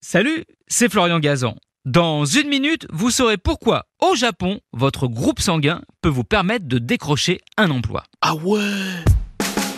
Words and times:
Salut, 0.00 0.44
c'est 0.68 0.88
Florian 0.88 1.18
Gazan. 1.18 1.56
Dans 1.84 2.24
une 2.24 2.48
minute, 2.48 2.86
vous 2.92 3.10
saurez 3.10 3.36
pourquoi, 3.36 3.86
au 4.00 4.14
Japon, 4.14 4.60
votre 4.72 5.08
groupe 5.08 5.40
sanguin 5.40 5.82
peut 6.02 6.08
vous 6.08 6.22
permettre 6.22 6.68
de 6.68 6.78
décrocher 6.78 7.40
un 7.56 7.68
emploi. 7.72 8.04
Ah 8.20 8.36
ouais 8.36 8.60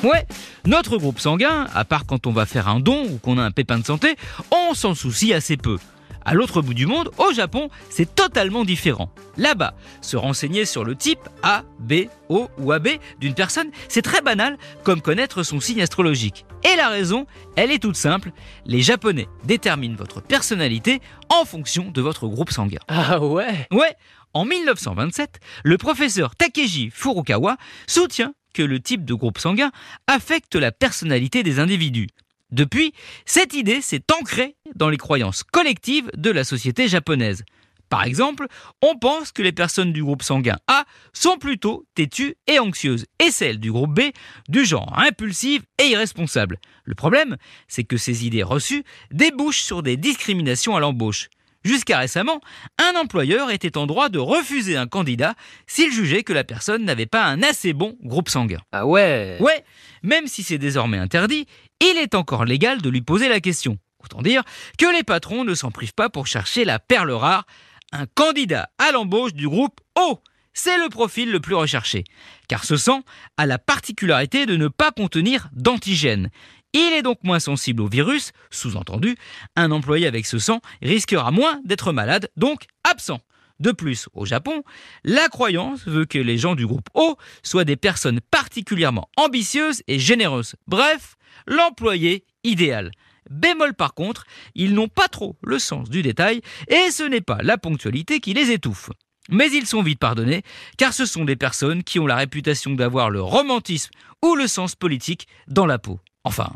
Ouais, 0.02 0.26
notre 0.66 0.98
groupe 0.98 1.20
sanguin, 1.20 1.66
à 1.74 1.86
part 1.86 2.04
quand 2.04 2.26
on 2.26 2.32
va 2.32 2.44
faire 2.44 2.68
un 2.68 2.80
don 2.80 3.06
ou 3.10 3.16
qu'on 3.16 3.38
a 3.38 3.42
un 3.42 3.50
pépin 3.50 3.78
de 3.78 3.86
santé, 3.86 4.16
on 4.50 4.74
s'en 4.74 4.94
soucie 4.94 5.32
assez 5.32 5.56
peu. 5.56 5.78
À 6.24 6.34
l'autre 6.34 6.62
bout 6.62 6.74
du 6.74 6.86
monde, 6.86 7.10
au 7.18 7.32
Japon, 7.32 7.70
c'est 7.88 8.14
totalement 8.14 8.64
différent. 8.64 9.12
Là-bas, 9.36 9.74
se 10.00 10.16
renseigner 10.16 10.64
sur 10.64 10.84
le 10.84 10.94
type 10.94 11.20
A, 11.42 11.62
B, 11.78 12.04
O 12.28 12.48
ou 12.58 12.72
AB 12.72 12.88
d'une 13.18 13.34
personne, 13.34 13.70
c'est 13.88 14.02
très 14.02 14.20
banal 14.20 14.58
comme 14.84 15.00
connaître 15.00 15.42
son 15.42 15.60
signe 15.60 15.82
astrologique. 15.82 16.44
Et 16.70 16.76
la 16.76 16.88
raison, 16.88 17.26
elle 17.56 17.70
est 17.70 17.82
toute 17.82 17.96
simple. 17.96 18.32
Les 18.66 18.82
Japonais 18.82 19.28
déterminent 19.44 19.96
votre 19.96 20.20
personnalité 20.20 21.00
en 21.30 21.44
fonction 21.44 21.90
de 21.90 22.00
votre 22.02 22.28
groupe 22.28 22.50
sanguin. 22.50 22.80
Ah 22.88 23.18
ouais? 23.20 23.66
Ouais, 23.70 23.94
en 24.34 24.44
1927, 24.44 25.40
le 25.64 25.78
professeur 25.78 26.36
Takeji 26.36 26.90
Furukawa 26.90 27.56
soutient 27.86 28.34
que 28.52 28.62
le 28.62 28.80
type 28.80 29.04
de 29.04 29.14
groupe 29.14 29.38
sanguin 29.38 29.70
affecte 30.06 30.54
la 30.56 30.72
personnalité 30.72 31.42
des 31.42 31.60
individus. 31.60 32.08
Depuis, 32.52 32.92
cette 33.26 33.54
idée 33.54 33.80
s'est 33.80 34.04
ancrée 34.18 34.56
dans 34.74 34.88
les 34.88 34.96
croyances 34.96 35.42
collectives 35.42 36.10
de 36.16 36.30
la 36.30 36.44
société 36.44 36.88
japonaise. 36.88 37.44
Par 37.90 38.04
exemple, 38.04 38.46
on 38.82 38.96
pense 38.96 39.32
que 39.32 39.42
les 39.42 39.52
personnes 39.52 39.92
du 39.92 40.02
groupe 40.02 40.22
sanguin 40.22 40.58
A 40.68 40.84
sont 41.12 41.38
plutôt 41.38 41.84
têtues 41.96 42.36
et 42.46 42.60
anxieuses, 42.60 43.06
et 43.18 43.32
celles 43.32 43.58
du 43.58 43.72
groupe 43.72 43.92
B 43.92 44.12
du 44.48 44.64
genre 44.64 44.96
impulsive 44.96 45.62
et 45.82 45.88
irresponsable. 45.88 46.58
Le 46.84 46.94
problème, 46.94 47.36
c'est 47.66 47.84
que 47.84 47.96
ces 47.96 48.26
idées 48.26 48.44
reçues 48.44 48.84
débouchent 49.10 49.62
sur 49.62 49.82
des 49.82 49.96
discriminations 49.96 50.76
à 50.76 50.80
l'embauche. 50.80 51.30
Jusqu'à 51.62 51.98
récemment, 51.98 52.40
un 52.78 52.98
employeur 52.98 53.50
était 53.50 53.76
en 53.76 53.86
droit 53.86 54.08
de 54.08 54.18
refuser 54.18 54.76
un 54.76 54.86
candidat 54.86 55.34
s'il 55.66 55.92
jugeait 55.92 56.22
que 56.22 56.32
la 56.32 56.44
personne 56.44 56.84
n'avait 56.84 57.06
pas 57.06 57.24
un 57.24 57.42
assez 57.42 57.74
bon 57.74 57.98
groupe 58.02 58.30
sanguin. 58.30 58.60
Ah 58.72 58.86
ouais 58.86 59.36
Ouais, 59.40 59.64
même 60.02 60.26
si 60.26 60.42
c'est 60.42 60.58
désormais 60.58 60.98
interdit, 60.98 61.46
il 61.80 61.98
est 61.98 62.14
encore 62.14 62.46
légal 62.46 62.80
de 62.80 62.88
lui 62.88 63.02
poser 63.02 63.28
la 63.28 63.40
question. 63.40 63.76
Autant 64.02 64.22
dire 64.22 64.42
que 64.78 64.90
les 64.96 65.02
patrons 65.02 65.44
ne 65.44 65.54
s'en 65.54 65.70
privent 65.70 65.94
pas 65.94 66.08
pour 66.08 66.26
chercher 66.26 66.64
la 66.64 66.78
perle 66.78 67.10
rare, 67.10 67.44
un 67.92 68.06
candidat 68.06 68.70
à 68.78 68.92
l'embauche 68.92 69.34
du 69.34 69.46
groupe 69.46 69.80
O. 69.96 70.20
C'est 70.52 70.78
le 70.78 70.88
profil 70.88 71.30
le 71.30 71.40
plus 71.40 71.54
recherché, 71.54 72.04
car 72.48 72.64
ce 72.64 72.76
sang 72.76 73.02
a 73.36 73.46
la 73.46 73.58
particularité 73.58 74.46
de 74.46 74.56
ne 74.56 74.68
pas 74.68 74.90
contenir 74.90 75.48
d'antigènes. 75.52 76.30
Il 76.72 76.92
est 76.92 77.02
donc 77.02 77.18
moins 77.24 77.40
sensible 77.40 77.82
au 77.82 77.88
virus, 77.88 78.32
sous-entendu, 78.50 79.16
un 79.56 79.70
employé 79.72 80.06
avec 80.06 80.26
ce 80.26 80.38
sang 80.38 80.60
risquera 80.82 81.30
moins 81.30 81.60
d'être 81.64 81.92
malade, 81.92 82.30
donc 82.36 82.66
absent. 82.84 83.20
De 83.58 83.72
plus, 83.72 84.08
au 84.14 84.24
Japon, 84.24 84.62
la 85.04 85.28
croyance 85.28 85.86
veut 85.86 86.06
que 86.06 86.18
les 86.18 86.38
gens 86.38 86.54
du 86.54 86.66
groupe 86.66 86.88
O 86.94 87.16
soient 87.42 87.64
des 87.64 87.76
personnes 87.76 88.20
particulièrement 88.30 89.08
ambitieuses 89.16 89.82
et 89.86 89.98
généreuses. 89.98 90.54
Bref, 90.66 91.16
l'employé 91.46 92.24
idéal. 92.42 92.90
Bémol 93.28 93.74
par 93.74 93.94
contre, 93.94 94.24
ils 94.54 94.72
n'ont 94.72 94.88
pas 94.88 95.08
trop 95.08 95.36
le 95.42 95.58
sens 95.58 95.90
du 95.90 96.02
détail 96.02 96.40
et 96.68 96.90
ce 96.90 97.02
n'est 97.02 97.20
pas 97.20 97.42
la 97.42 97.58
ponctualité 97.58 98.20
qui 98.20 98.32
les 98.32 98.50
étouffe. 98.50 98.90
Mais 99.28 99.50
ils 99.52 99.66
sont 99.66 99.82
vite 99.82 100.00
pardonnés, 100.00 100.42
car 100.78 100.94
ce 100.94 101.04
sont 101.04 101.24
des 101.24 101.36
personnes 101.36 101.84
qui 101.84 101.98
ont 101.98 102.06
la 102.06 102.16
réputation 102.16 102.72
d'avoir 102.72 103.10
le 103.10 103.20
romantisme 103.20 103.90
ou 104.22 104.34
le 104.34 104.48
sens 104.48 104.74
politique 104.74 105.28
dans 105.46 105.66
la 105.66 105.78
peau. 105.78 106.00
Enfin, 106.24 106.50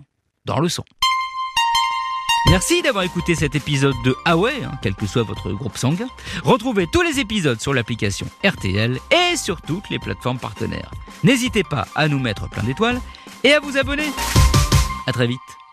dans 0.45 0.61
le 0.61 0.69
sang. 0.69 0.85
Merci 2.51 2.83
d'avoir 2.83 3.05
écouté 3.05 3.35
cet 3.35 3.55
épisode 3.55 3.95
de 4.05 4.15
Ah 4.27 4.37
ouais, 4.37 4.63
hein, 4.63 4.73
quel 4.83 4.95
que 4.95 5.07
soit 5.07 5.23
votre 5.23 5.51
groupe 5.53 5.79
sanguin. 5.79 6.09
Retrouvez 6.43 6.87
tous 6.87 7.01
les 7.01 7.19
épisodes 7.19 7.61
sur 7.61 7.73
l'application 7.73 8.27
RTL 8.45 8.99
et 9.11 9.37
sur 9.37 9.63
toutes 9.63 9.89
les 9.89 9.99
plateformes 9.99 10.39
partenaires. 10.39 10.91
N'hésitez 11.23 11.65
pas 11.65 11.89
à 11.95 12.07
nous 12.09 12.19
mettre 12.19 12.49
plein 12.51 12.63
d'étoiles 12.63 13.01
et 13.45 13.53
à 13.55 13.61
vous 13.61 13.79
abonner. 13.79 14.11
À 15.07 15.13
très 15.13 15.27
vite. 15.27 15.64